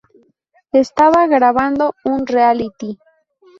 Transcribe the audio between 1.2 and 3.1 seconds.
grabando un reality.